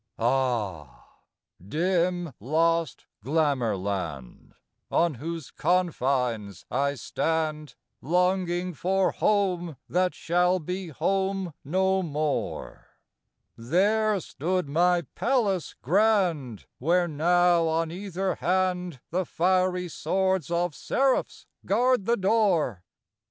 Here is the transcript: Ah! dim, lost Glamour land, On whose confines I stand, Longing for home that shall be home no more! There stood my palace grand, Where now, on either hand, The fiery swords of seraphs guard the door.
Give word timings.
Ah! 0.17 1.11
dim, 1.63 2.33
lost 2.39 3.05
Glamour 3.23 3.77
land, 3.77 4.55
On 4.89 5.13
whose 5.13 5.51
confines 5.51 6.65
I 6.71 6.95
stand, 6.95 7.75
Longing 8.01 8.73
for 8.73 9.11
home 9.11 9.77
that 9.87 10.15
shall 10.15 10.57
be 10.57 10.87
home 10.87 11.53
no 11.63 12.01
more! 12.01 12.87
There 13.55 14.19
stood 14.19 14.67
my 14.67 15.03
palace 15.13 15.75
grand, 15.83 16.65
Where 16.79 17.07
now, 17.07 17.67
on 17.67 17.91
either 17.91 18.33
hand, 18.37 19.01
The 19.11 19.23
fiery 19.23 19.87
swords 19.87 20.49
of 20.49 20.73
seraphs 20.73 21.45
guard 21.63 22.05
the 22.05 22.17
door. 22.17 22.83